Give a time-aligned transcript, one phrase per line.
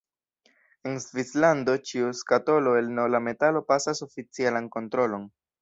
[0.91, 5.33] En Svislando, ĉiu skatolo el nobla metalo pasas oficialan kontrolon.